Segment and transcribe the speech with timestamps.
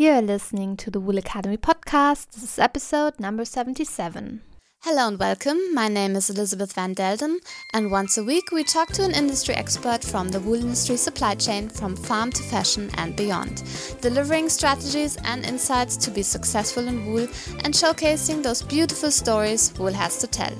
[0.00, 2.30] You're listening to the Wool Academy podcast.
[2.30, 4.42] This is episode number 77.
[4.82, 5.58] Hello and welcome.
[5.74, 7.38] My name is Elizabeth Van Delden,
[7.74, 11.34] and once a week we talk to an industry expert from the wool industry supply
[11.34, 13.64] chain from farm to fashion and beyond,
[14.00, 17.26] delivering strategies and insights to be successful in wool
[17.64, 20.56] and showcasing those beautiful stories wool has to tell.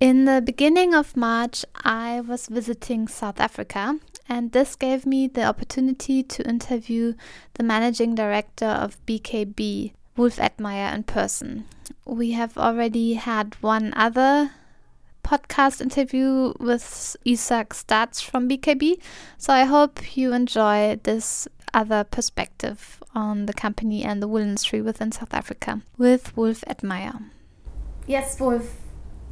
[0.00, 5.44] In the beginning of March, I was visiting South Africa, and this gave me the
[5.44, 7.14] opportunity to interview
[7.54, 11.66] the managing director of BKB, Wolf Edmeyer, in person.
[12.04, 14.52] We have already had one other
[15.22, 19.00] podcast interview with Isaac Stats from BKB,
[19.38, 24.80] so I hope you enjoy this other perspective on the company and the wool industry
[24.80, 27.24] within South Africa with Wolf Edmeyer.
[28.06, 28.83] Yes, Wolf,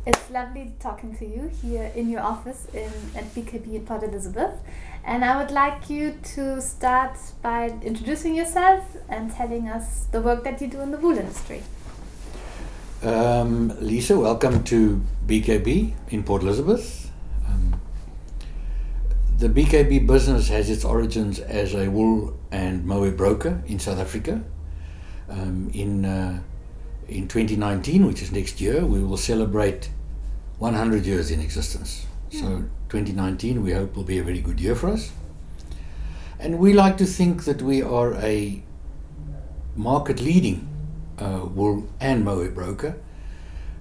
[0.05, 4.55] it's lovely talking to you here in your office in at BKB in Port Elizabeth.
[5.05, 10.43] And I would like you to start by introducing yourself and telling us the work
[10.45, 11.63] that you do in the wool industry.
[13.03, 17.11] Um, Lisa, welcome to BKB in Port Elizabeth.
[17.47, 17.81] Um,
[19.39, 24.43] the BKB business has its origins as a wool and mohair broker in South Africa.
[25.29, 26.43] Um, in uh,
[27.09, 29.91] in 2019, which is next year, we will celebrate
[30.63, 32.07] 100 years in existence.
[32.31, 32.43] Yeah.
[32.43, 32.47] So
[32.89, 35.11] 2019, we hope will be a very good year for us.
[36.39, 38.63] And we like to think that we are a
[39.75, 40.69] market leading
[41.19, 42.95] uh, wool and mohair broker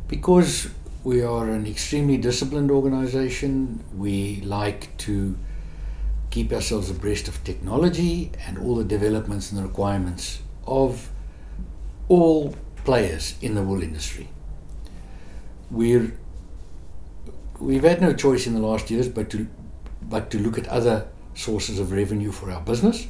[0.07, 0.69] because
[1.03, 3.83] we are an extremely disciplined organization.
[3.95, 5.37] We like to
[6.31, 11.11] keep ourselves abreast of technology and all the developments and the requirements of
[12.07, 14.29] all players in the wool industry.
[15.69, 16.11] We're
[17.61, 19.47] we've had no choice in the last years but to
[20.01, 23.07] but to look at other sources of revenue for our business.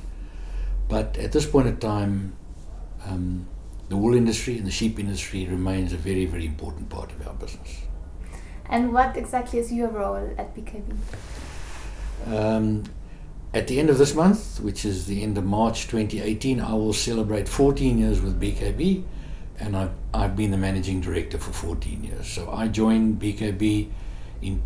[0.88, 2.36] But at this point in time,
[3.06, 3.48] um,
[3.90, 7.34] the wool industry and the sheep industry remains a very very important part of our
[7.34, 7.82] business.
[8.70, 10.96] And what exactly is your role at BKB?
[12.28, 12.84] Um,
[13.54, 16.94] at the end of this month, which is the end of March 2018, I will
[16.94, 19.04] celebrate 14 years with BKB
[19.60, 22.28] and I've, I've been the managing director for 14 years.
[22.28, 23.90] So I joined BKB
[24.42, 24.62] in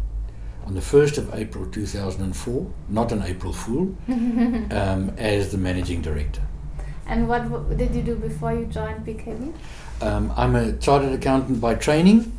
[0.66, 6.42] on the 1st of April 2004, not an April Fool, um, as the managing director.
[7.06, 9.54] And what w- did you do before you joined BKB?
[10.02, 12.36] Um, I'm a chartered accountant by training,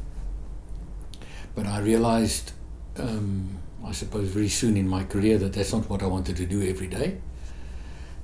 [1.54, 2.50] but I realized,
[2.98, 6.46] um, I suppose, very soon in my career that that's not what I wanted to
[6.46, 7.18] do every day.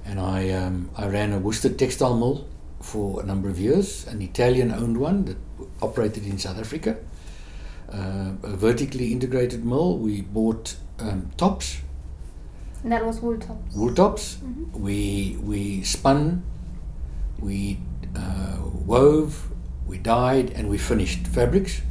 [0.04, 2.48] And I, um, I ran a worsted textile mill
[2.80, 5.36] for a number of years, an Italian owned one that
[5.80, 6.96] operated in South Africa.
[7.92, 9.98] Uh, a vertically integrated mill.
[9.98, 11.82] We bought um, tops.
[12.82, 13.74] And that was wool tops.
[13.74, 14.36] Wool tops.
[14.36, 14.82] Mm-hmm.
[14.82, 16.42] We we spun,
[17.38, 17.78] we
[18.16, 19.52] uh, wove,
[19.86, 21.82] we dyed, and we finished fabrics.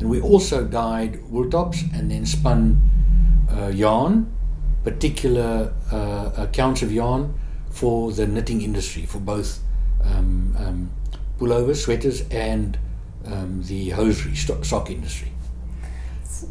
[0.00, 2.80] And we also dyed wool tops and then spun
[3.52, 4.32] uh, yarn,
[4.82, 7.34] particular uh, accounts of yarn
[7.70, 9.60] for the knitting industry, for both
[10.04, 10.90] um, um,
[11.38, 12.78] pullovers, sweaters, and
[13.26, 15.32] um, the hosiery sock industry.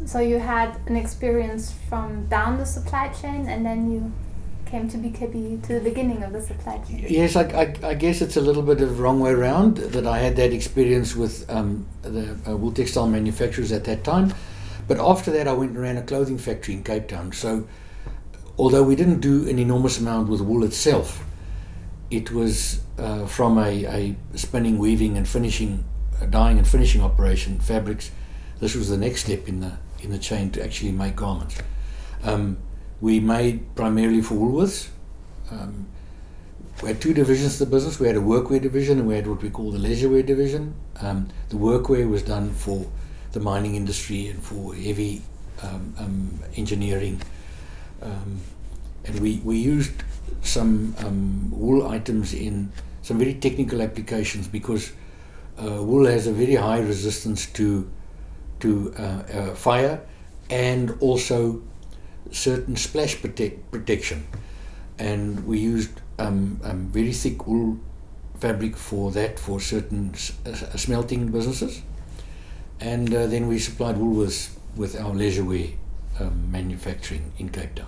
[0.06, 4.12] So you had an experience from down the supply chain, and then you
[4.70, 7.04] came to BKB to the beginning of the supply chain.
[7.08, 10.18] Yes, I, I, I guess it's a little bit of wrong way around that I
[10.18, 14.32] had that experience with um, the uh, wool textile manufacturers at that time,
[14.86, 17.32] but after that I went and ran a clothing factory in Cape Town.
[17.32, 17.66] So
[18.58, 21.24] although we didn't do an enormous amount with wool itself,
[22.10, 25.84] it was uh, from a, a spinning, weaving, and finishing,
[26.26, 28.10] dyeing and finishing operation, fabrics.
[28.60, 29.72] This was the next step in the
[30.02, 31.56] in the chain to actually make garments.
[32.22, 32.58] Um,
[33.00, 34.88] we made primarily for Woolworths.
[35.50, 35.86] Um,
[36.82, 38.00] we had two divisions to the business.
[38.00, 40.74] We had a workwear division and we had what we call the leisurewear division.
[41.00, 42.86] Um, the workwear was done for
[43.32, 45.22] the mining industry and for heavy
[45.62, 47.20] um, um, engineering.
[48.02, 48.40] Um,
[49.04, 49.92] and we, we used
[50.42, 50.94] some
[51.50, 52.72] wool items in
[53.02, 54.92] some very technical applications because
[55.60, 57.90] uh, wool has a very high resistance to
[58.60, 60.00] to uh, uh, fire
[60.50, 61.62] and also
[62.30, 64.26] certain splash protect, protection.
[64.98, 67.78] And we used um, um, very thick wool
[68.38, 71.82] fabric for that for certain s- uh, smelting businesses.
[72.80, 75.74] And uh, then we supplied Woolworths with our leisurewear
[76.18, 77.86] um, manufacturing in Cape Town.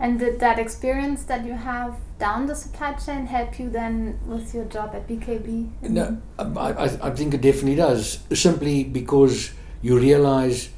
[0.00, 4.54] And did that experience that you have down the supply chain help you then with
[4.54, 5.70] your job at BKB?
[5.82, 8.18] No, I, I think it definitely does.
[8.32, 9.52] Simply because
[9.82, 10.70] you realize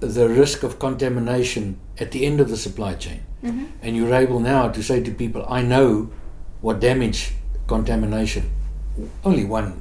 [0.00, 3.22] the risk of contamination at the end of the supply chain.
[3.44, 3.66] Mm-hmm.
[3.82, 6.10] And you're able now to say to people, I know
[6.60, 7.32] what damage
[7.66, 8.50] contamination,
[9.24, 9.80] only one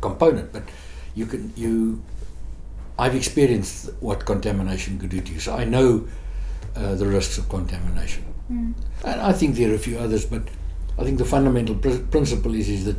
[0.00, 0.64] component, but
[1.14, 2.02] you can, you,
[2.98, 5.40] I've experienced what contamination could do to you.
[5.40, 6.06] So I know
[6.76, 8.24] uh, the risks of contamination.
[8.50, 8.74] Mm.
[9.04, 10.42] And I think there are a few others, but
[10.98, 12.96] I think the fundamental pr- principle is, is that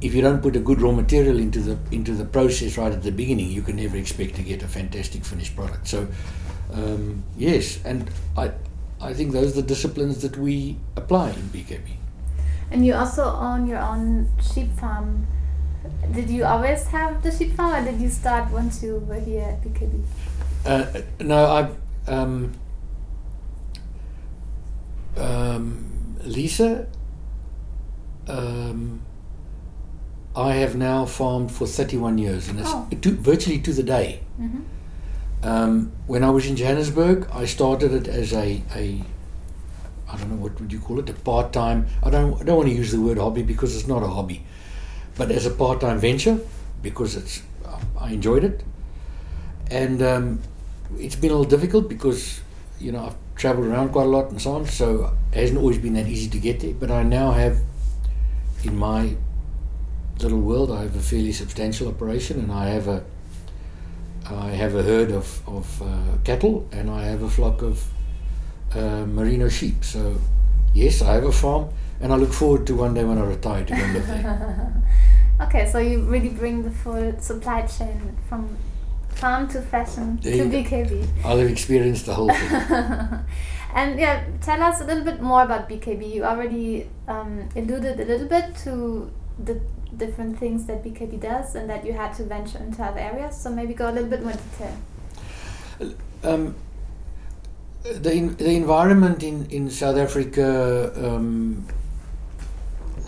[0.00, 3.02] if you don't put a good raw material into the into the process right at
[3.02, 5.88] the beginning, you can never expect to get a fantastic finished product.
[5.88, 6.08] So,
[6.72, 8.52] um, yes, and I
[9.00, 11.96] I think those are the disciplines that we apply in BKB.
[12.70, 15.26] And you also own your own sheep farm.
[16.12, 19.44] Did you always have the sheep farm, or did you start once you were here
[19.44, 20.02] at BKB?
[20.66, 22.52] Uh, no, I um,
[25.16, 26.86] um, Lisa.
[28.28, 29.00] Um,
[30.36, 32.88] I have now farmed for 31 years, and it's Oh.
[33.00, 34.20] to, virtually to the day.
[34.40, 34.60] Mm-hmm.
[35.46, 39.02] Um, when I was in Johannesburg, I started it as a, a
[40.10, 41.86] I don't know what would you call it, a part time.
[42.02, 44.44] I don't I don't want to use the word hobby because it's not a hobby,
[45.16, 46.38] but as a part time venture
[46.82, 47.42] because it's
[47.98, 48.64] I enjoyed it,
[49.70, 50.40] and um,
[50.98, 52.40] it's been a little difficult because
[52.80, 55.78] you know I've travelled around quite a lot and so on, so it hasn't always
[55.78, 56.74] been that easy to get there.
[56.74, 57.58] But I now have
[58.64, 59.16] in my
[60.20, 63.04] little world, I have a fairly substantial operation, and I have a
[64.26, 67.84] I have a herd of of uh, cattle, and I have a flock of
[68.74, 69.84] uh, merino sheep.
[69.84, 70.16] So,
[70.72, 71.68] yes, I have a farm,
[72.00, 74.82] and I look forward to one day when I retire to go live there.
[75.40, 78.56] Okay, so you really bring the full supply chain from
[79.16, 80.58] farm to fashion There to go.
[80.58, 81.06] BKB.
[81.24, 82.50] I'll have experienced the whole thing.
[83.74, 86.14] and yeah, tell us a little bit more about BKB.
[86.14, 89.60] You already um, alluded a little bit to the
[89.96, 93.36] different things that BKB does and that you had to venture into other areas.
[93.36, 95.94] So maybe go a little bit more detail.
[96.22, 96.54] Um,
[97.82, 101.66] the in, the environment in in South Africa um,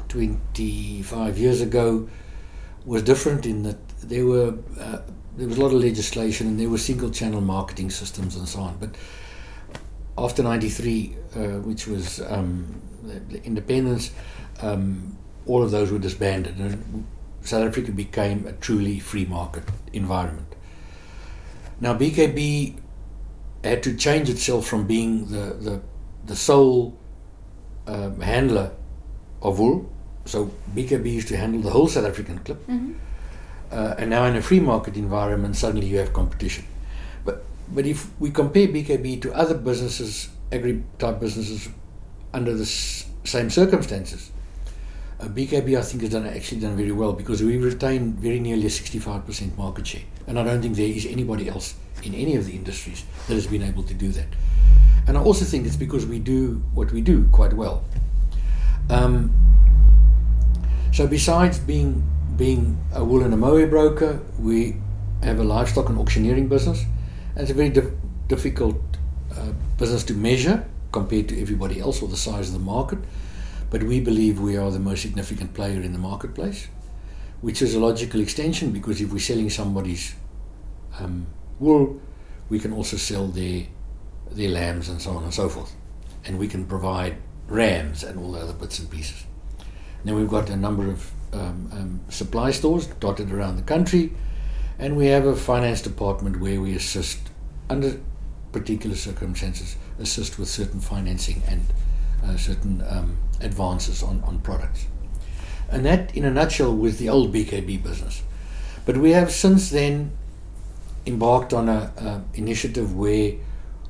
[0.09, 2.09] 25 years ago
[2.85, 4.99] was different in that there were uh,
[5.37, 8.61] there was a lot of legislation and there were single channel marketing systems and so
[8.61, 8.77] on.
[8.79, 8.91] But
[10.17, 14.13] after 93, uh, which was um, the, independence,
[14.63, 15.17] um,
[15.47, 17.07] all of those were disbanded and
[17.43, 20.55] South Africa became a truly free market environment.
[21.81, 22.81] Now BKB
[23.63, 25.83] had to change itself from being the, the,
[26.25, 26.99] the sole
[27.87, 28.73] um, handler
[29.43, 29.93] of wool.
[30.25, 32.67] So BKB used to handle the whole South African clip.
[32.67, 32.95] Mm-hmm.
[33.71, 36.65] Uh, and now in a free market environment, suddenly you have competition.
[37.25, 41.69] But but if we compare BKB to other businesses, agri type businesses,
[42.33, 44.31] under the s- same circumstances,
[45.21, 48.67] uh, BKB I think has done actually done very well because we retain very nearly
[48.67, 51.75] a 65% market share, and I don't think there is anybody else
[52.05, 54.27] in any of the industries that has been able to do that.
[55.09, 57.83] And I also think it's because we do what we do quite well.
[58.91, 59.33] Um,
[60.93, 62.05] so besides being
[62.37, 64.77] being a wool and a mohair broker, we
[65.23, 66.85] have a livestock and auctioneering business.
[67.35, 67.93] And it's a very dif-
[68.29, 68.77] difficult
[69.35, 72.99] uh, business to measure compared to everybody else or the size of the market.
[73.71, 76.69] But we believe we are the most significant player in the marketplace,
[77.41, 80.15] which is a logical extension because if we're selling somebody's
[80.99, 81.27] um,
[81.59, 82.01] wool,
[82.49, 83.67] we can also sell their
[84.31, 85.73] their lambs and so on and so forth,
[86.25, 87.17] and we can provide
[87.49, 89.25] rams and all the other bits and pieces.
[90.05, 94.13] Then we've got a number of um, um, supply stores dotted around the country,
[94.79, 97.19] and we have a finance department where we assist,
[97.69, 98.01] under
[98.53, 101.67] particular circumstances, assist with certain financing and
[102.25, 104.87] uh, certain um, advances on, on products.
[105.69, 108.23] And that, in a nutshell, was the old BKB business.
[108.85, 110.13] But we have since then
[111.07, 113.33] embarked on a, a initiative where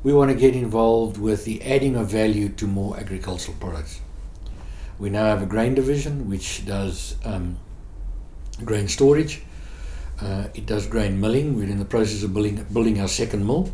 [0.02, 4.00] we want to get involved with the adding of value to more agricultural products.
[4.98, 7.58] We now have a grain division which does um,
[8.64, 9.42] grain storage.
[10.20, 11.56] Uh, it does grain milling.
[11.56, 13.72] We're in the process of building, building our second mill.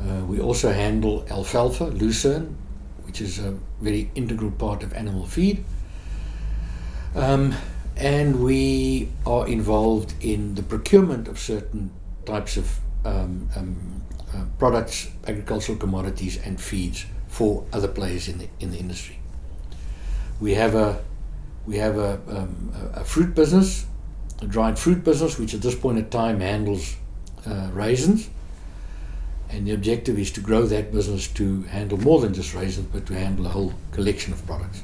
[0.00, 2.56] Uh, we also handle alfalfa, lucerne,
[3.04, 5.64] which is a very integral part of animal feed.
[7.14, 7.54] Um,
[7.96, 11.90] and we are involved in the procurement of certain
[12.26, 14.02] types of um, um,
[14.34, 19.17] uh, products, agricultural commodities, and feeds for other players in the in the industry.
[20.40, 21.02] We have a
[21.66, 23.84] we have a, um, a, fruit business,
[24.40, 26.96] a dried fruit business, which at this point in time handles
[27.46, 28.30] uh, raisins.
[29.50, 33.04] And the objective is to grow that business to handle more than just raisins, but
[33.06, 34.82] to handle a whole collection of products.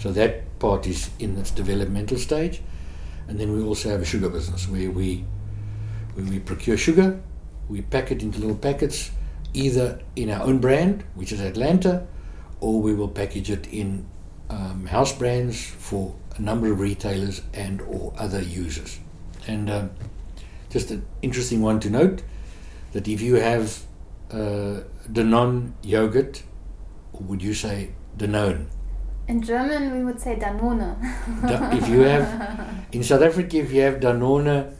[0.00, 2.62] So that part is in its developmental stage.
[3.26, 5.24] And then we also have a sugar business where we
[6.14, 7.20] where we procure sugar,
[7.68, 9.10] we pack it into little packets,
[9.52, 12.06] either in our own brand, which is Atlanta,
[12.60, 14.06] or we will package it in
[14.50, 18.98] um, house brands for a number of retailers and or other users.
[19.46, 19.90] And um,
[20.70, 22.22] just an interesting one to note
[22.92, 23.80] that if you have
[24.30, 26.42] uh, Danone yogurt,
[27.12, 28.66] or would you say Danone?
[29.28, 30.96] In German, we would say Danone.
[31.46, 34.72] Da- if you have in South Africa, if you have Danone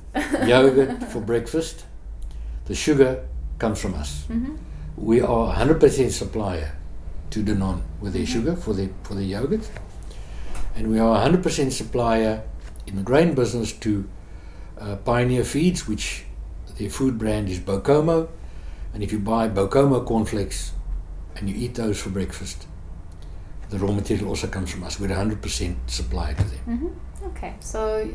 [0.47, 1.85] yogurt for breakfast,
[2.67, 3.27] the sugar
[3.59, 4.25] comes from us.
[4.29, 4.59] Mhm.
[4.97, 6.73] We are 100% supplier
[7.31, 8.27] to Danone with their Mhm.
[8.35, 9.69] sugar for their for their yogurt,
[10.75, 12.43] and we are 100% supplier
[12.87, 14.09] in the grain business to
[14.81, 16.25] uh, Pioneer Feeds, which
[16.79, 18.29] their food brand is Bokomo,
[18.93, 20.73] and if you buy Bokomo cornflakes
[21.37, 22.67] and you eat those for breakfast,
[23.71, 25.01] the raw material also comes from us.
[25.01, 26.61] We're 100% supplier to them.
[27.23, 27.27] Mhm.
[27.29, 28.07] Okay, so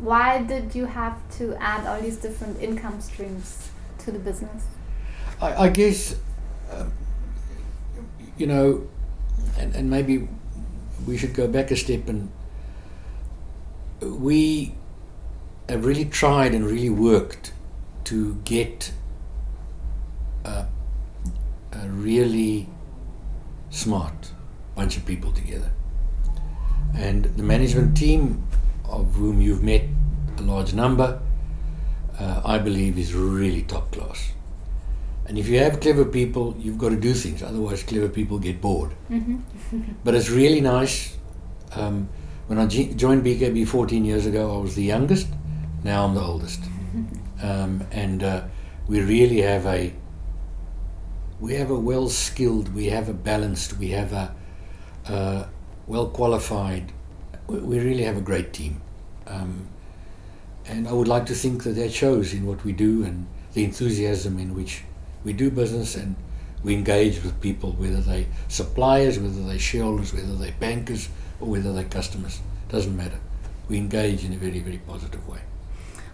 [0.00, 4.64] why did you have to add all these different income streams to the business?
[5.40, 6.16] I, I guess,
[6.72, 6.92] um,
[8.36, 8.88] you know,
[9.58, 10.28] and, and maybe
[11.06, 12.30] we should go back a step and
[14.00, 14.74] we
[15.68, 17.52] have really tried and really worked
[18.04, 18.92] to get
[20.44, 20.66] a,
[21.72, 22.68] a really
[23.70, 24.32] smart
[24.74, 25.72] bunch of people together.
[26.94, 28.46] And the management team,
[28.84, 29.82] of whom you've met
[30.38, 31.20] a large number,
[32.18, 34.32] uh, I believe is really top class.
[35.28, 37.42] And if you have clever people, you've got to do things.
[37.42, 38.92] Otherwise, clever people get bored.
[39.10, 39.40] Mm-hmm.
[40.04, 41.16] But it's really nice.
[41.72, 42.08] Um,
[42.46, 45.26] when I joined BKB 14 years ago, I was the youngest.
[45.82, 46.60] Now I'm the oldest.
[47.42, 48.44] Um, and uh,
[48.88, 49.92] we really have a
[51.38, 54.34] we have a well skilled, we have a balanced, we have a
[55.06, 55.46] uh,
[55.86, 56.92] well qualified.
[57.46, 58.80] We, we really have a great team.
[59.26, 59.68] Um,
[60.64, 63.64] and I would like to think that that shows in what we do and the
[63.64, 64.82] enthusiasm in which
[65.26, 66.14] we do business and
[66.62, 71.08] we engage with people, whether they suppliers, whether they shareholders, whether they bankers,
[71.40, 72.40] or whether they customers.
[72.68, 73.18] Doesn't matter.
[73.68, 75.40] We engage in a very, very positive way.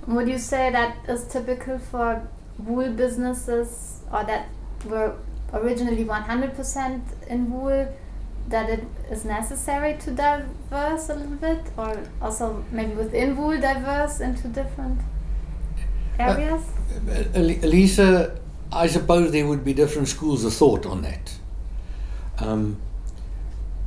[0.06, 2.26] Would you say that is typical for
[2.58, 4.48] wool businesses or that
[4.86, 5.14] were
[5.52, 7.94] originally 100% in wool,
[8.48, 14.20] that it is necessary to diverse a little bit or also maybe within wool diverse
[14.20, 15.00] into different
[16.18, 16.62] areas?
[17.08, 18.41] Uh, Elisa,
[18.72, 21.34] I suppose there would be different schools of thought on that.
[22.38, 22.80] Um,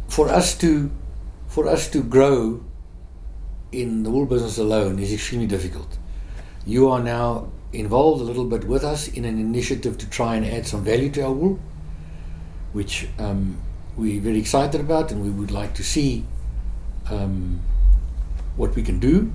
[0.08, 0.92] for us to,
[1.48, 2.64] for us to grow
[3.72, 5.98] in the wool business alone is extremely difficult.
[6.68, 10.46] You are now involved a little bit with us in an initiative to try and
[10.46, 11.60] add some value to our wool,
[12.72, 13.60] which um,
[13.98, 16.26] we're very excited about, and we would like to see
[17.10, 17.60] um,
[18.56, 19.34] what we can do.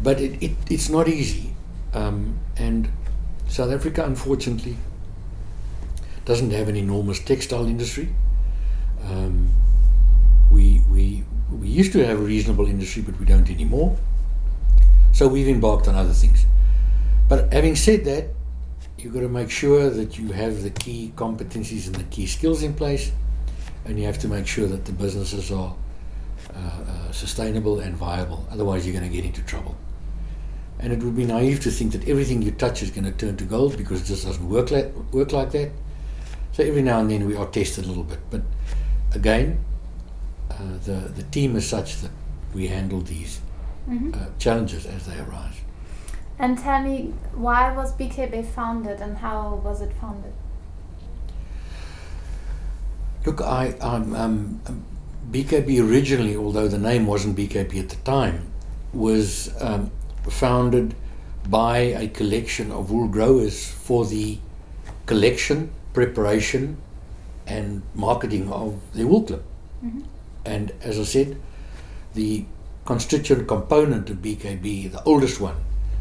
[0.00, 1.54] But it, it, it's not easy,
[1.92, 2.88] um, and
[3.54, 4.76] South Africa, unfortunately,
[6.24, 8.08] doesn't have an enormous textile industry.
[9.04, 9.48] Um,
[10.50, 13.96] we, we, we used to have a reasonable industry, but we don't anymore.
[15.12, 16.46] So we've embarked on other things.
[17.28, 18.24] But having said that,
[18.98, 22.64] you've got to make sure that you have the key competencies and the key skills
[22.64, 23.12] in place,
[23.84, 25.76] and you have to make sure that the businesses are
[26.52, 28.48] uh, uh, sustainable and viable.
[28.50, 29.76] Otherwise, you're going to get into trouble.
[30.80, 33.36] And it would be naive to think that everything you touch is going to turn
[33.38, 35.70] to gold because it just doesn't work like, work like that.
[36.52, 38.18] So every now and then we are tested a little bit.
[38.30, 38.42] But
[39.14, 39.64] again,
[40.50, 42.10] uh, the, the team is such that
[42.54, 43.40] we handle these
[43.88, 44.14] Mhm.
[44.16, 45.56] uh, challenges as they arise.
[46.38, 50.32] And tell me, why was BKB founded and how was it founded?
[53.26, 54.60] Look, I, um, um,
[55.30, 58.46] BKB originally, although the name wasn't BKB at the time,
[58.92, 59.90] was um,
[60.28, 60.94] founded
[61.48, 64.38] by a collection of wool growers for the
[65.06, 66.76] collection, preparation,
[67.46, 69.42] and marketing of the wool clip.
[69.84, 70.02] Mhm.
[70.46, 71.36] And as I said,
[72.14, 72.44] the
[72.84, 75.56] constituent component of BKB, the oldest one,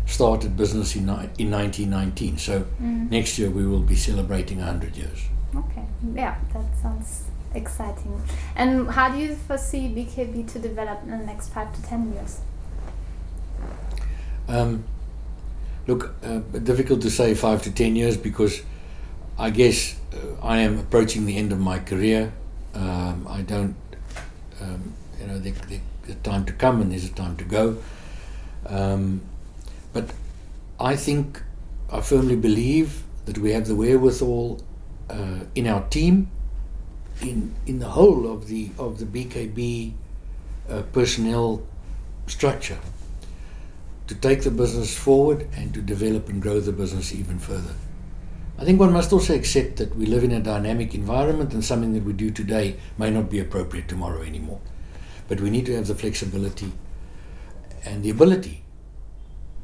[0.06, 2.38] started business in, ni- in 1919.
[2.38, 3.10] So Mhm.
[3.10, 5.20] next year we will be celebrating 100 years.
[5.56, 5.84] Okay,
[6.16, 8.22] yeah, that sounds exciting.
[8.56, 12.40] And how do you foresee BKB to develop in the next five to ten years?
[14.48, 14.84] Um,
[15.88, 18.62] look, uh, difficult to say five to ten years because
[19.38, 22.32] I guess uh, I am approaching the end of my career.
[22.74, 23.76] Um, I don't,
[24.62, 27.44] um, you know, there, there, there's a time to come and there's a time to
[27.44, 27.78] go.
[28.66, 29.22] Um,
[29.92, 30.12] but
[30.80, 31.42] I think,
[31.92, 34.62] I firmly believe that we have the wherewithal
[35.10, 36.30] uh, in our team,
[37.22, 39.94] in in the whole of the of the BKB
[40.70, 41.62] uh, personnel
[42.28, 42.80] structure
[44.08, 47.74] to take the business forward and to develop and grow the business even further.
[48.58, 51.94] I think one must also accept that we live in a dynamic environment and something
[51.94, 54.62] that we do today may not be appropriate tomorrow anymore.
[55.28, 56.72] But we need to have the flexibility
[57.86, 58.64] and the ability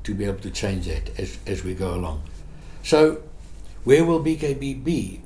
[0.04, 2.24] to be able to change that as, as we go along.
[2.84, 3.22] So,
[3.84, 5.22] where will BKB be?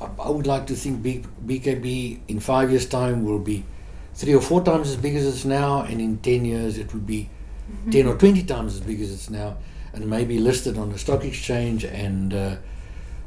[0.00, 3.64] I would like to think BKB in five years' time will be
[4.14, 7.06] three or four times as big as it's now, and in 10 years it would
[7.06, 7.30] be
[7.70, 7.90] mm-hmm.
[7.90, 9.56] 10 or 20 times as big as it's now,
[9.92, 11.84] and maybe listed on the stock exchange.
[11.84, 12.56] And uh,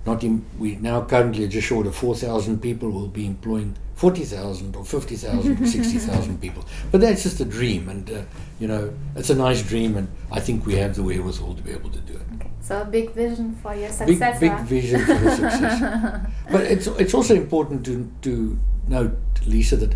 [0.06, 4.86] not in, we now currently just short of 4,000 people will be employing 40,000 or
[4.86, 6.64] 50,000 or 60,000 people.
[6.92, 8.22] But that's just a dream, and uh,
[8.60, 11.72] you know, it's a nice dream, and I think we have the wherewithal to be
[11.72, 12.22] able to do it.
[12.36, 12.50] Okay.
[12.62, 14.40] So a big vision for your successor.
[14.40, 16.32] Big, big vision for the successor.
[16.52, 19.96] but it's it's also important to to note, Lisa, that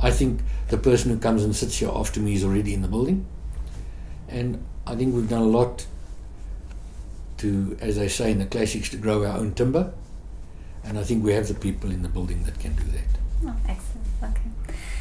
[0.00, 2.88] I think the person who comes and sits here after me is already in the
[2.88, 3.26] building,
[4.28, 5.86] and I think we've done a lot
[7.38, 9.92] to, as they say in the classics, to grow our own timber,
[10.84, 13.14] and I think we have the people in the building that can do that.
[13.46, 14.06] Oh, excellent.
[14.22, 14.50] Okay.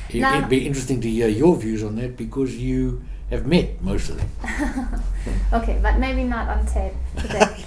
[0.10, 3.82] It, now, it'd be interesting to hear your views on that because you have met
[3.82, 5.04] most of them.
[5.54, 7.66] okay, but maybe not on tape today.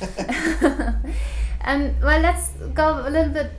[1.63, 3.51] and um, well, let's go a little bit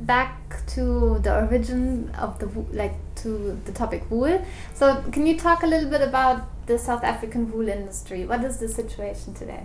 [0.00, 4.44] back to the origin of the like to the topic wool.
[4.74, 8.24] So, can you talk a little bit about the South African wool industry?
[8.24, 9.64] What is the situation today?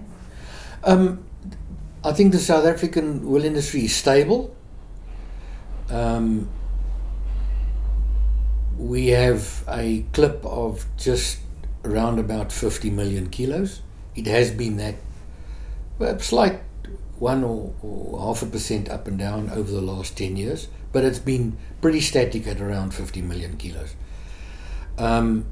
[0.84, 1.26] Um,
[2.04, 4.56] I think the South African wool industry is stable.
[5.90, 6.50] Um,
[8.78, 11.40] we have a clip of just
[11.84, 13.82] around about 50 million kilos.
[14.16, 14.96] It has been that,
[15.98, 16.62] perhaps like
[17.20, 21.04] one or, or, half a percent up and down over the last 10 years, but
[21.04, 23.96] it's been pretty static at around 50 million kilos.
[24.98, 25.46] Um,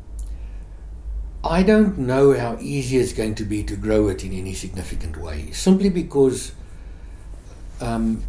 [1.43, 5.17] I don't know how easy it's going to be to grow it in any significant
[5.17, 6.53] way, simply because
[7.81, 8.23] um,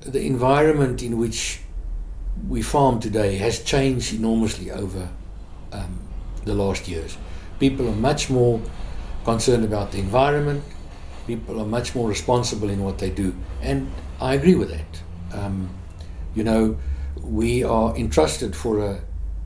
[0.00, 1.60] the environment in which
[2.48, 5.08] we farm today has changed enormously over
[5.72, 6.00] um,
[6.44, 7.16] the last years.
[7.60, 8.60] People are much more
[9.24, 10.64] concerned about the environment.
[11.26, 15.02] People are much more responsible in what they do, and I agree with that.
[15.38, 15.70] Um,
[16.34, 16.78] you know,
[17.20, 19.00] we are entrusted for a,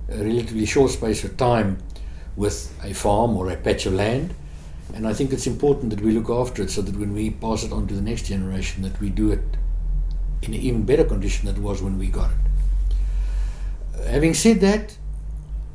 [0.08, 1.78] a, relatively short space of time
[2.36, 4.34] with a farm or a patch of land,
[4.94, 7.64] and I think it's important that we look after it so that when we pass
[7.64, 9.44] it on to the next generation, that we do it
[10.42, 14.08] in an even better condition than it was when we got it.
[14.08, 14.96] Having said that,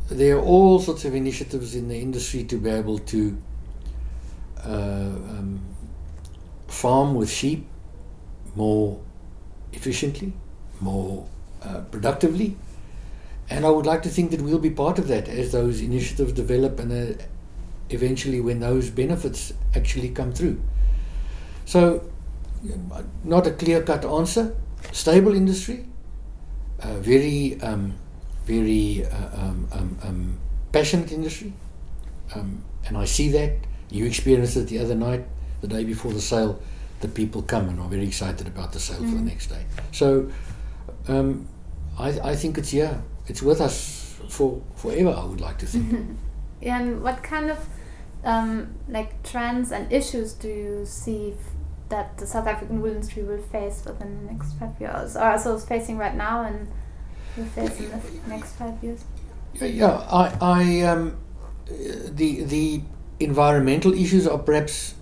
[0.09, 3.37] there are all sorts of initiatives in the industry to be able to
[4.65, 5.61] uh, um,
[6.71, 7.67] farm with sheep
[8.55, 8.99] more
[9.73, 10.33] efficiently,
[10.79, 11.27] more
[11.63, 12.57] uh, productively.
[13.49, 16.31] And I would like to think that we'll be part of that as those initiatives
[16.31, 17.21] develop and uh,
[17.89, 20.61] eventually when those benefits actually come through.
[21.65, 22.09] So,
[23.23, 24.55] not a clear cut answer.
[24.91, 25.85] Stable industry,
[26.81, 27.95] uh, very um,
[28.45, 30.39] very uh, um, um, um,
[30.71, 31.53] passionate industry,
[32.35, 33.51] um, and I see that.
[33.89, 35.25] You experienced it the other night,
[35.61, 36.59] the day before the sale.
[36.99, 39.09] The people come and are very excited about the sale mm.
[39.09, 39.25] for the mm.
[39.25, 39.65] next day.
[39.91, 40.29] So,
[41.07, 41.47] um,
[41.97, 45.09] I, I think it's yeah, it's with us for forever.
[45.09, 46.17] I would like to think.
[46.61, 47.67] and what kind of
[48.23, 51.33] um, like trends and issues do you see
[51.89, 55.55] that the South African wool industry will face within the next five years, or also
[55.55, 56.67] is facing right now and
[57.35, 59.03] will face in the next five years?
[59.53, 61.17] Yeah, I, I um,
[61.67, 62.81] the the
[63.19, 64.95] environmental issues are perhaps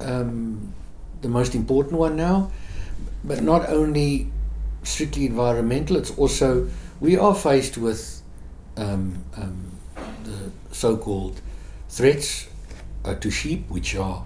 [0.00, 0.72] um,
[1.22, 2.50] the most important one now,
[3.24, 4.30] but not only
[4.82, 5.96] strictly environmental.
[5.96, 6.68] It's also
[7.00, 8.22] we are faced with
[8.76, 9.70] um, um
[10.24, 11.40] the so-called
[11.88, 12.48] threats
[13.04, 14.24] uh, to sheep, which are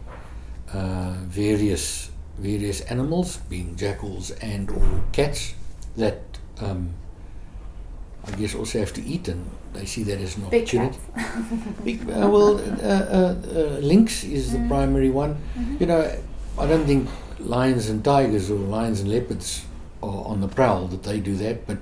[0.73, 5.55] uh, various various animals, being jackals and or cats,
[5.97, 6.23] that
[6.61, 6.95] um,
[8.27, 10.99] I guess also have to eat, and they see that as an Big opportunity.
[11.85, 14.69] Big, uh, well, uh, uh, uh, lynx is the mm.
[14.69, 15.35] primary one.
[15.35, 15.77] Mm-hmm.
[15.81, 16.17] You know,
[16.59, 17.09] I don't think
[17.39, 19.67] lions and tigers or lions and leopards
[20.03, 21.79] are on the prowl that they do that, but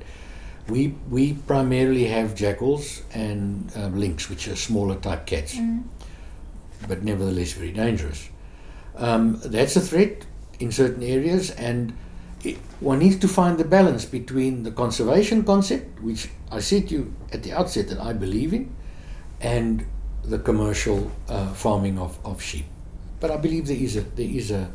[0.69, 5.83] we we primarily have jackals and um, lynx, which are smaller type cats, mm.
[6.89, 8.29] but nevertheless very dangerous.
[8.97, 10.27] Um, that's a threat
[10.61, 11.93] in certain areas, and
[12.81, 17.15] one needs to find the balance between the conservation concept, which I said to you
[17.33, 18.75] at the outset that I believe in,
[19.41, 19.87] and
[20.25, 22.67] the commercial uh, farming of, of sheep.
[23.21, 24.71] But I believe there is a there is a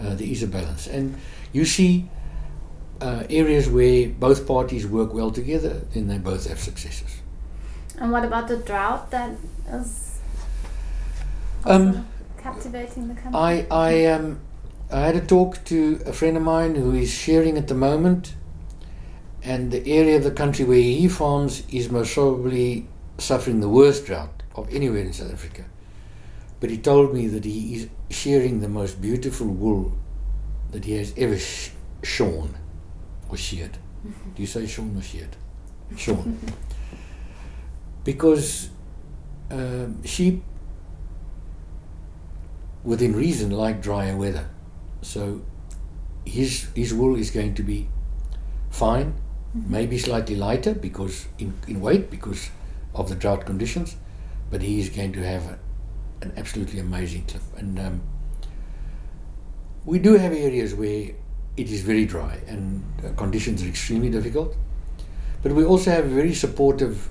[0.00, 1.16] uh, there is a balance, and
[1.52, 2.08] you see
[3.00, 7.20] uh, areas where both parties work well together, then they both have successes.
[7.98, 9.36] And what about the drought that
[9.70, 10.18] is
[11.64, 12.06] um,
[12.38, 13.38] captivating the country?
[13.38, 14.40] I I um
[14.90, 18.34] I had a talk to a friend of mine who is shearing at the moment,
[19.42, 22.86] and the area of the country where he farms is most probably
[23.18, 25.64] suffering the worst drought of anywhere in South Africa.
[26.60, 29.92] But he told me that he is shearing the most beautiful wool
[30.70, 31.70] that he has ever sh-
[32.02, 32.54] shorn
[33.28, 33.78] or sheared.
[34.04, 35.36] Do you say shorn or sheared?
[35.96, 36.38] Shorn.
[38.04, 38.70] because
[39.50, 40.42] um, sheep,
[42.84, 44.48] within reason, like drier weather.
[45.02, 45.42] So
[46.24, 47.88] his, his wool is going to be
[48.70, 49.14] fine,
[49.56, 49.72] mm-hmm.
[49.72, 52.50] maybe slightly lighter because in, in weight because
[52.94, 53.96] of the drought conditions,
[54.50, 55.58] but he is going to have a,
[56.22, 57.42] an absolutely amazing clip.
[57.56, 58.02] And um,
[59.84, 61.10] we do have areas where
[61.56, 64.54] it is very dry and uh, conditions are extremely difficult,
[65.42, 67.08] but we also have a very supportive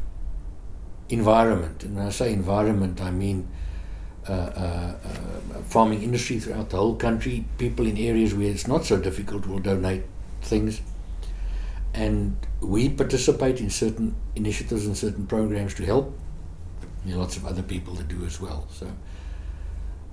[1.10, 1.84] environment.
[1.84, 3.48] And when I say environment, I mean
[4.28, 7.46] Uh, uh, uh, farming industry throughout the whole country.
[7.60, 10.04] People in areas where it's not so difficult will donate
[10.42, 10.82] things.
[11.94, 16.18] And we participate in certain initiatives and certain programs to help
[17.06, 18.68] there are lots of other people that do as well.
[18.72, 18.88] So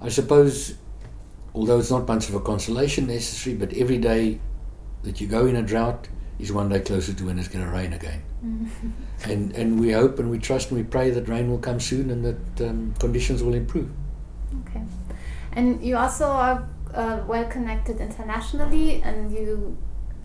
[0.01, 0.75] I suppose,
[1.55, 4.40] although it's not much of a consolation necessary, but every day
[5.03, 7.70] that you go in a drought is one day closer to when it's going to
[7.70, 8.22] rain again.
[9.25, 12.11] and and we hope and we trust and we pray that rain will come soon
[12.11, 13.90] and that um, conditions will improve.
[14.61, 14.83] Okay,
[15.53, 19.77] and you also are uh, well connected internationally, and you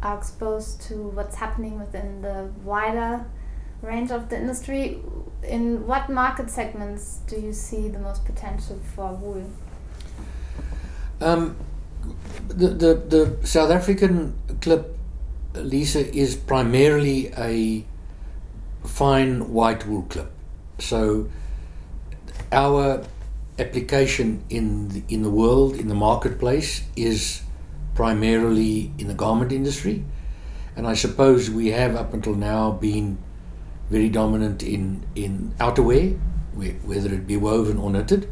[0.04, 3.26] are exposed to what's happening within the wider
[3.82, 5.00] range of the industry.
[5.44, 9.50] In what market segments do you see the most potential for wool?
[11.22, 11.56] Um,
[12.48, 14.98] the, the, the South African clip,
[15.54, 17.86] Lisa, is primarily a
[18.86, 20.32] fine white wool clip.
[20.80, 21.30] So
[22.52, 23.04] our
[23.60, 27.42] application in the, in the world, in the marketplace, is
[27.96, 30.06] primarily in the garment industry.
[30.76, 33.18] And I suppose we have up until now been
[33.90, 36.20] very dominant in, in outerwear,
[36.54, 38.30] whether it be woven or knitted.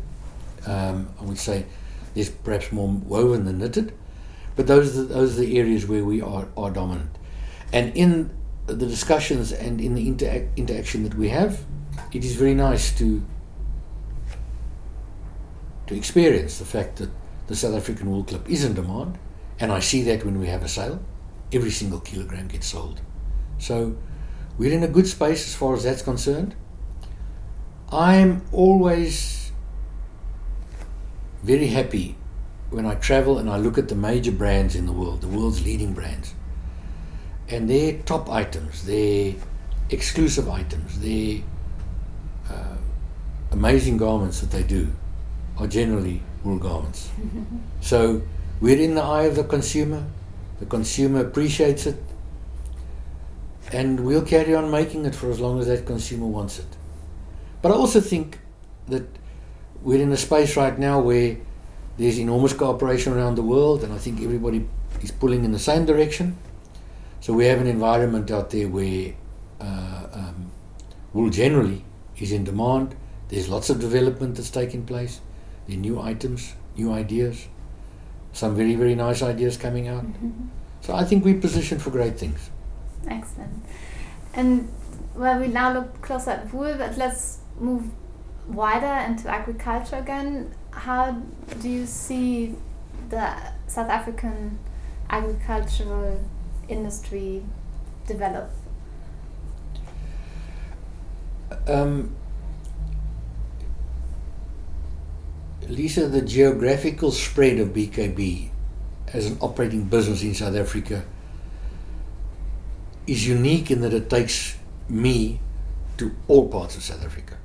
[0.67, 1.65] Um, I would say
[2.13, 3.93] there's perhaps more woven than knitted,
[4.55, 7.17] but those are the, those are the areas where we are, are dominant.
[7.73, 8.31] And in
[8.67, 11.65] the discussions and in the interac- interaction that we have,
[12.13, 13.23] it is very nice to
[15.87, 17.09] to experience the fact that
[17.47, 19.17] the South African wool clip is in demand,
[19.59, 21.01] and I see that when we have a sale,
[21.51, 23.01] every single kilogram gets sold.
[23.59, 23.95] So
[24.57, 26.55] we're in a good space as far as that's concerned.
[27.91, 29.51] I'm always
[31.43, 32.17] very happy
[32.71, 35.63] when I travel and I look at the major brands in the world, the world's
[35.63, 36.33] leading brands,
[37.47, 39.35] and their top items, their
[39.91, 41.41] exclusive items, their
[42.49, 42.77] uh,
[43.51, 44.91] amazing garments that they do
[45.57, 47.09] are generally wool garments.
[47.81, 48.21] so
[48.61, 50.05] we're in the eye of the consumer.
[50.59, 51.97] The consumer appreciates it
[53.71, 56.67] and we'll carry on making it for as long as that consumer wants it.
[57.61, 58.39] But I also think
[58.87, 59.03] that
[59.81, 61.37] we're in a space right now where
[61.97, 64.67] there's enormous cooperation around the world, and I think everybody
[65.01, 66.37] is pulling in the same direction.
[67.21, 69.13] So we have an environment out there where
[69.59, 70.51] uh, um,
[71.13, 71.83] wool generally
[72.17, 72.95] is in demand.
[73.29, 75.21] There's lots of development that's taking place.
[75.67, 77.47] Are new items, new ideas,
[78.33, 80.03] some very, very nice ideas coming out.
[80.03, 80.47] Mm-hmm.
[80.81, 82.49] So I think we're positioned for great things.
[83.07, 83.63] Excellent.
[84.33, 84.71] And
[85.15, 87.85] well, we now look closer at wool, but let's move
[88.47, 90.53] wider into agriculture again.
[90.71, 91.11] How
[91.61, 92.55] do you see
[93.09, 93.35] the
[93.67, 94.59] South African
[95.09, 96.19] agricultural
[96.67, 97.43] industry
[98.05, 98.51] develop?
[101.67, 102.15] Um,
[105.69, 108.49] Lisa, the geographical spread of BKB
[109.13, 111.03] as an operating business in South Africa
[113.07, 114.57] is unique in that it takes
[114.89, 115.39] me
[115.97, 117.37] to all parts of South Africa.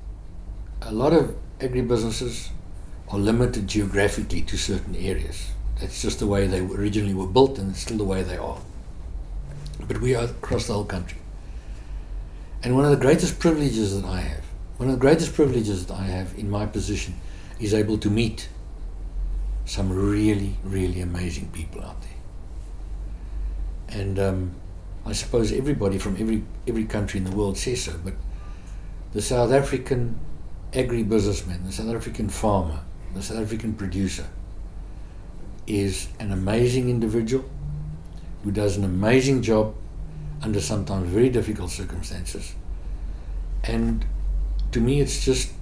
[0.83, 2.49] A lot of agribusinesses
[3.09, 5.53] are limited geographically to certain areas.
[5.81, 8.59] That's just the way they originally were built, and it's still the way they are.
[9.87, 11.19] But we are across the whole country.
[12.63, 14.45] And one of the greatest privileges that I have,
[14.77, 17.15] one of the greatest privileges that I have in my position,
[17.61, 18.49] is able to meet
[19.65, 24.01] some really, really amazing people out there.
[24.01, 24.55] And um,
[25.05, 28.15] I suppose everybody from every every country in the world says so, but
[29.13, 30.19] the South African
[30.73, 32.81] agribusinessman, the South African farmer,
[33.15, 34.27] the South African producer
[35.67, 37.49] is an amazing individual
[38.43, 39.75] who does an amazing job
[40.43, 42.55] under sometimes very difficult circumstances.
[43.65, 44.07] And
[44.73, 45.53] to me, it's just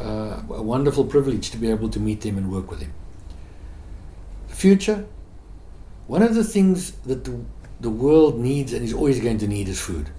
[0.00, 2.92] uh, a wonderful privilege to be able to meet them and work with them.
[4.48, 5.06] The future,
[6.06, 7.40] one of the things that the,
[7.80, 10.10] the world needs and is always going to need is food.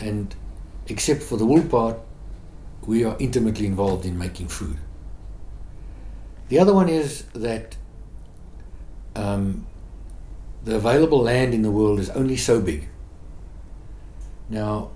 [0.00, 0.34] And
[0.86, 1.98] except for the wool part,
[2.86, 4.78] we are intimately involved in making food.
[6.48, 7.76] The other one is that
[9.16, 9.66] um,
[10.64, 12.88] the available land in the world is only so big.
[14.48, 14.90] Now,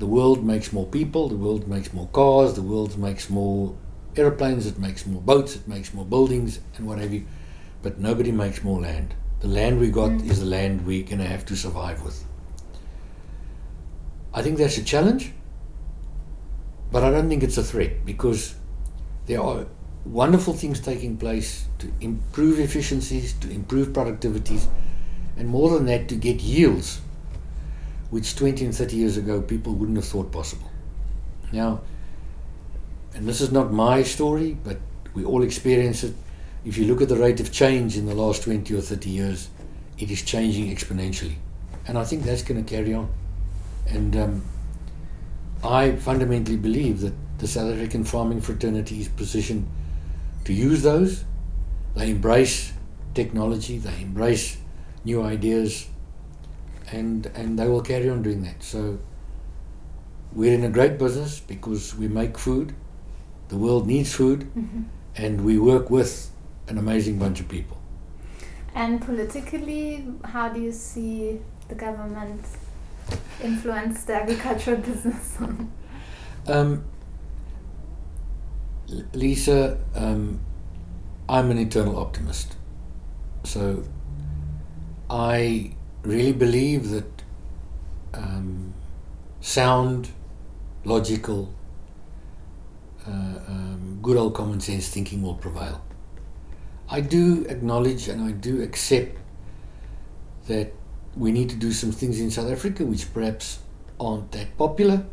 [0.00, 3.76] the world makes more people, the world makes more cars, the world makes more
[4.16, 7.26] aeroplanes, it makes more boats, it makes more buildings, and what have you,
[7.82, 9.14] but nobody makes more land.
[9.40, 10.30] The land we got mm.
[10.30, 12.24] is the land we're going to have to survive with.
[14.32, 15.32] I think that's a challenge,
[16.90, 18.54] but I don't think it's a threat because
[19.26, 19.66] there are
[20.06, 24.66] wonderful things taking place to improve efficiencies, to improve productivities,
[25.36, 27.02] and more than that, to get yields,
[28.10, 30.70] which 20 and 30 years ago people wouldn't have thought possible.
[31.52, 31.80] Now,
[33.14, 34.78] and this is not my story, but
[35.14, 36.14] we all experience it.
[36.64, 39.48] If you look at the rate of change in the last 20 or 30 years,
[39.98, 41.36] it is changing exponentially.
[41.86, 43.08] And I think that's going to carry on.
[43.88, 44.44] And um,
[45.64, 49.68] I fundamentally believe that the South African farming fraternity is positioned
[50.44, 51.24] to use those.
[51.96, 52.72] They embrace
[53.14, 54.58] technology, they embrace
[55.04, 55.88] new ideas,
[56.90, 58.62] and, and they will carry on doing that.
[58.62, 58.98] So
[60.32, 62.74] we're in a great business because we make food,
[63.48, 64.82] the world needs food, mm-hmm.
[65.16, 66.30] and we work with
[66.68, 67.78] an amazing bunch of people.
[68.74, 72.44] And politically, how do you see the government
[73.42, 75.38] influence the agricultural business?
[76.46, 76.84] um,
[79.12, 80.40] Lisa, um,
[81.28, 82.56] I'm an eternal optimist.
[83.44, 83.82] So
[85.08, 87.22] I really believe that
[88.14, 88.74] um,
[89.40, 90.10] sound,
[90.84, 91.52] logical,
[93.06, 95.84] uh, um, good old common sense thinking will prevail.
[96.88, 99.18] I do acknowledge and I do accept
[100.48, 100.72] that
[101.16, 103.60] we need to do some things in South Africa which perhaps
[103.98, 105.04] aren't that popular,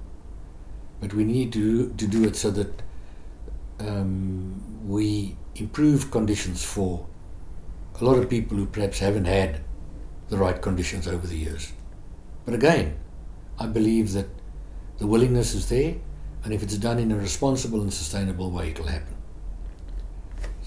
[1.00, 2.82] but we need to, to do it so that
[3.80, 7.06] um, we improve conditions for
[8.00, 9.62] a lot of people who perhaps haven't had
[10.30, 11.74] the right conditions over the years.
[12.46, 12.98] But again,
[13.60, 14.28] I believe that
[14.98, 15.96] the willingness is there,
[16.44, 19.16] and if it's done in a responsible and sustainable way, it'll happen.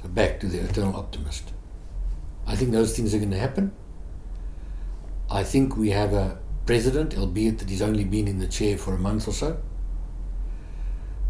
[0.01, 1.53] So back to the eternal optimist.
[2.47, 3.73] I think those things are going to happen.
[5.31, 8.95] I think we have a president, albeit that he's only been in the chair for
[8.95, 9.61] a month or so,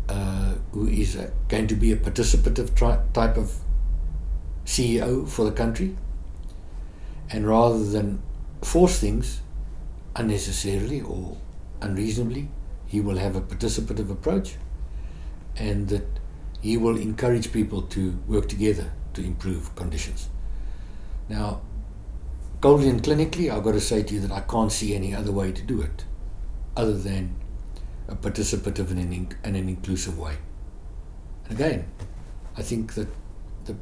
[0.08, 3.52] uh, who is uh, going to be a participative tri- type of
[4.64, 5.96] CEO for the country.
[7.30, 8.22] And rather than
[8.62, 9.40] force things
[10.16, 11.36] unnecessarily or
[11.80, 12.48] unreasonably,
[12.86, 14.56] he will have a participative approach
[15.56, 16.06] and that
[16.60, 20.28] he will encourage people to work together to improve conditions.
[21.28, 21.60] Now,
[22.60, 25.32] coldly and clinically, I've got to say to you that I can't see any other
[25.32, 26.04] way to do it
[26.76, 27.36] other than
[28.08, 30.36] a participative and an, and an inclusive way.
[31.44, 31.90] And again,
[32.56, 33.08] I think that
[33.64, 33.76] the,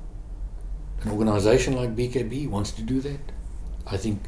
[1.02, 3.20] an organization like BKB wants to do that.
[3.90, 4.22] I think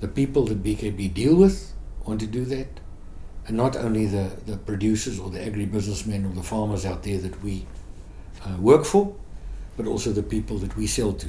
[0.00, 1.72] the people that BKB deal with
[2.04, 2.68] want to do that.
[3.46, 7.42] And not only the, the producers or the agribusinessmen or the farmers out there that
[7.42, 7.66] we
[8.44, 9.14] uh, work for,
[9.76, 11.28] but also the people that we sell to,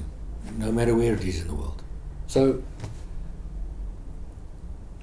[0.58, 1.84] no matter where it is in the world.
[2.28, 2.64] So,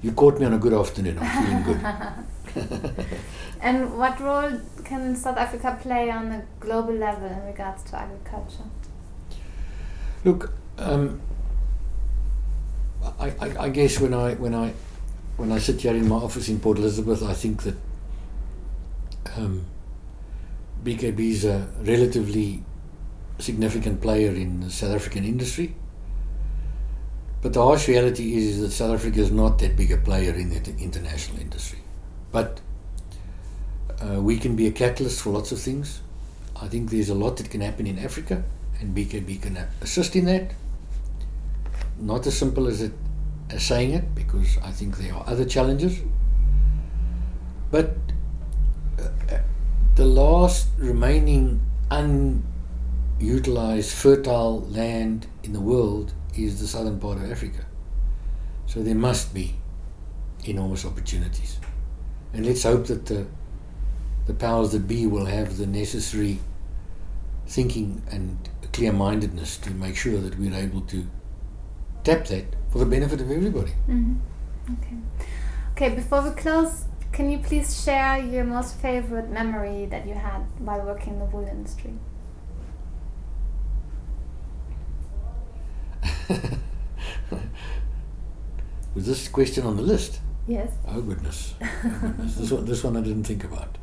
[0.01, 1.17] you caught me on a good afternoon.
[1.19, 3.07] I'm feeling good.
[3.61, 8.63] and what role can South Africa play on a global level in regards to agriculture?
[10.23, 11.21] Look, um,
[13.19, 14.73] I, I, I, guess when I when I
[15.37, 17.75] when I sit here in my office in Port Elizabeth, I think that
[19.37, 19.65] um,
[20.83, 22.63] BKB is a relatively
[23.39, 25.75] significant player in the South African industry.
[27.41, 30.49] But the harsh reality is that South Africa is not that big a player in
[30.49, 31.79] the international industry.
[32.31, 32.59] But
[34.01, 36.01] uh, we can be a catalyst for lots of things.
[36.59, 38.43] I think there's a lot that can happen in Africa,
[38.79, 40.53] and BKB can assist in that.
[41.97, 42.91] Not as simple as it
[43.49, 46.01] as saying it, because I think there are other challenges.
[47.71, 47.95] But
[48.99, 49.39] uh,
[49.95, 57.65] the last remaining unutilized fertile land in the world is the southern part of Africa.
[58.65, 59.55] So there must be
[60.43, 61.59] enormous opportunities.
[62.33, 63.25] And let's hope that the,
[64.25, 66.39] the powers that be will have the necessary
[67.47, 71.07] thinking and clear mindedness to make sure that we're able to
[72.05, 73.71] tap that for the benefit of everybody.
[73.89, 74.13] Mm-hmm.
[74.73, 74.95] Okay.
[75.71, 80.41] Okay, before we close, can you please share your most favorite memory that you had
[80.59, 81.93] while working in the wool industry?
[88.95, 90.19] Was this question on the list?
[90.47, 90.71] Yes.
[90.87, 91.55] Oh goodness.
[91.61, 91.67] Oh,
[92.01, 92.35] goodness.
[92.37, 93.77] this, one, this one I didn't think about.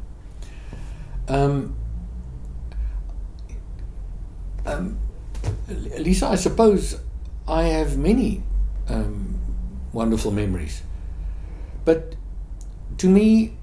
[1.29, 1.77] Um,
[4.65, 4.99] um,
[5.69, 7.01] Lisa, I suppose
[7.53, 8.43] I have many
[8.89, 9.39] um,
[9.93, 10.83] wonderful memories.
[11.85, 12.15] But
[12.97, 13.59] to me,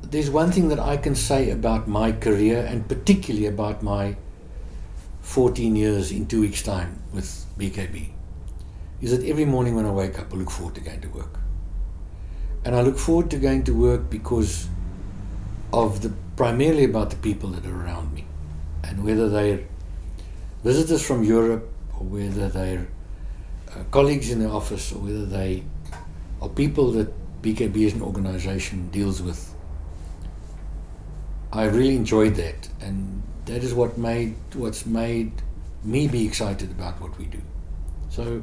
[0.00, 4.16] there's one thing that I can say about my career and particularly about my
[5.22, 8.10] 14 years in two weeks' time with BKB
[9.00, 11.40] is that every morning when I wake up, I look forward to going to work.
[12.64, 14.68] And I look forward to going to work because
[15.72, 18.24] of the primarily about the people that are around me
[18.84, 19.64] and whether they're
[20.62, 22.86] visitors from Europe or whether they're
[23.76, 25.62] Uh, colleagues in the office or whether they
[26.40, 27.12] are people that
[27.42, 29.54] BKB as an organization deals with.
[31.52, 35.32] I really enjoyed that and that is what made what's made
[35.84, 37.40] me be excited about what we do.
[38.08, 38.42] So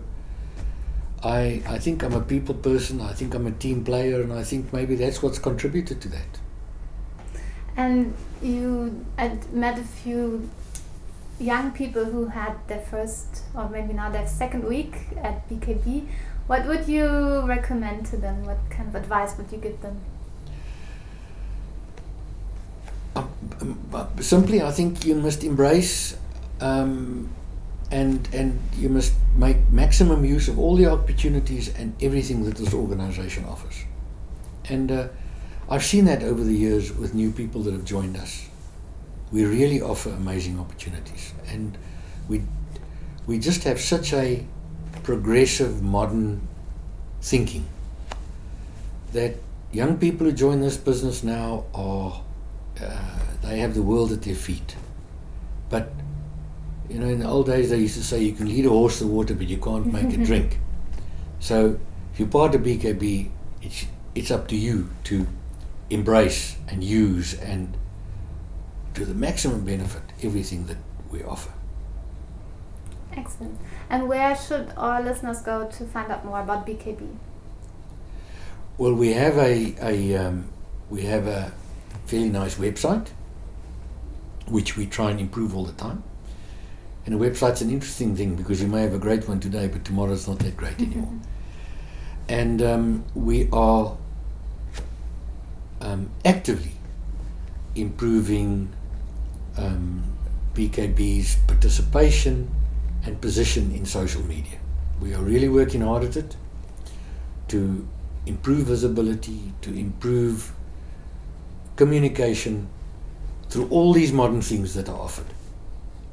[1.23, 4.43] I I think I'm a people person, I think I'm a team player and I
[4.43, 6.39] think maybe that's what's contributed to that.
[7.75, 10.49] And you had met a few
[11.39, 16.07] young people who had their first or maybe now their second week at BKB.
[16.47, 18.45] What would you recommend to them?
[18.45, 20.01] What kind of advice would you give them?
[23.15, 23.25] Uh,
[23.61, 26.17] um, simply, I think you must embrace
[26.59, 27.29] um,
[27.91, 32.73] and and you must make maximum use of all the opportunities and everything that this
[32.73, 33.83] organization offers.
[34.65, 35.07] And uh,
[35.69, 38.49] I've seen that over the years with new people that have joined us.
[39.33, 41.75] We really offer amazing opportunities, and
[42.29, 42.43] we
[43.25, 44.45] we just have such a
[45.01, 46.47] progressive, modern
[47.19, 47.65] thinking
[49.13, 49.33] that
[49.71, 52.21] young people who join this business now are
[52.79, 54.75] uh, they have the world at their feet.
[55.67, 55.91] But
[56.87, 58.99] you know, in the old days they used to say you can lead a horse
[58.99, 60.59] to water, but you can't make it drink.
[61.39, 61.79] So
[62.13, 63.31] if you're part of BKB,
[63.63, 65.25] it's it's up to you to
[65.89, 67.75] embrace and use and
[68.93, 70.77] to the maximum benefit everything that
[71.11, 71.51] we offer.
[73.15, 73.59] Excellent.
[73.89, 77.15] And where should our listeners go to find out more about BKB?
[78.77, 80.49] Well, we have a, a um,
[80.89, 81.51] we have a
[82.07, 83.09] fairly nice website,
[84.47, 86.03] which we try and improve all the time.
[87.05, 89.83] And a website's an interesting thing because you may have a great one today, but
[89.85, 91.13] tomorrow's not that great anymore.
[92.29, 93.97] and um, we are
[95.81, 96.71] um, actively
[97.75, 98.69] improving
[99.57, 100.03] um,
[100.53, 102.49] BKB's participation
[103.05, 104.59] and position in social media.
[105.01, 106.35] We are really working hard at it
[107.49, 107.87] to
[108.25, 110.53] improve visibility, to improve
[111.75, 112.67] communication
[113.49, 115.27] through all these modern things that are offered.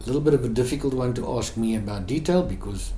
[0.00, 2.92] A little bit of a difficult one to ask me about detail because.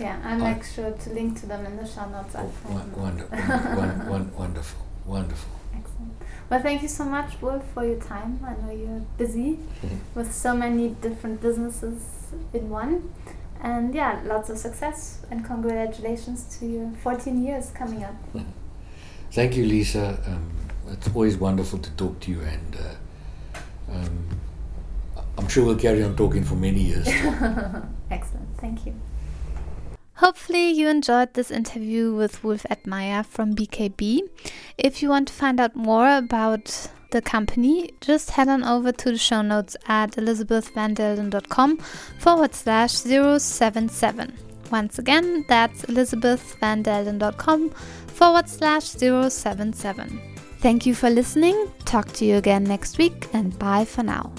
[0.00, 2.34] Yeah, I'll make sure to link to them in the show notes.
[2.36, 2.50] Oh,
[2.96, 3.38] wonderful,
[4.38, 5.50] wonderful, wonderful.
[5.76, 6.11] Excellent.
[6.50, 8.40] Well, thank you so much, Wolf, for your time.
[8.44, 9.96] I know you're busy mm-hmm.
[10.14, 12.02] with so many different businesses
[12.52, 13.12] in one.
[13.60, 18.14] And yeah, lots of success and congratulations to your 14 years coming up.
[19.30, 20.20] Thank you, Lisa.
[20.26, 20.50] Um,
[20.88, 24.28] it's always wonderful to talk to you, and uh, um,
[25.38, 27.08] I'm sure we'll carry on talking for many years.
[30.22, 34.20] Hopefully, you enjoyed this interview with Wolf Edmeyer from BKB.
[34.78, 39.10] If you want to find out more about the company, just head on over to
[39.10, 41.76] the show notes at elizabethvandelden.com
[42.20, 44.38] forward slash 077.
[44.70, 47.70] Once again, that's elizabethvandelden.com
[48.06, 50.20] forward slash 077.
[50.58, 51.66] Thank you for listening.
[51.84, 54.32] Talk to you again next week and bye for now.